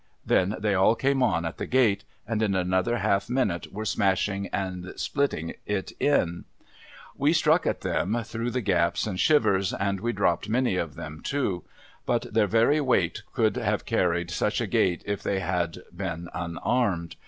Then, 0.25 0.55
they 0.57 0.73
all 0.73 0.95
came 0.95 1.21
on 1.21 1.45
at 1.45 1.59
the 1.59 1.67
gate, 1.67 2.05
and, 2.27 2.41
in 2.41 2.55
another 2.55 2.97
half 2.97 3.29
minute 3.29 3.71
were 3.71 3.85
smashing 3.85 4.47
and 4.47 4.83
si)litting 4.85 5.57
it 5.67 5.91
in. 5.99 6.45
We 7.15 7.33
struck 7.33 7.67
at 7.67 7.81
them 7.81 8.17
through 8.23 8.49
the 8.49 8.61
gaps 8.61 9.05
and 9.05 9.19
shivers, 9.19 9.73
and 9.75 9.99
we 9.99 10.11
dropped 10.11 10.49
many 10.49 10.75
of 10.75 10.95
them, 10.95 11.21
too; 11.21 11.65
but, 12.07 12.33
their 12.33 12.47
very 12.47 12.81
weight 12.81 13.21
would 13.37 13.57
have 13.57 13.85
carried 13.85 14.31
such 14.31 14.59
a 14.59 14.65
gate, 14.65 15.03
if 15.05 15.21
they 15.21 15.39
had 15.39 15.77
been 15.95 16.29
unarmed. 16.33 17.15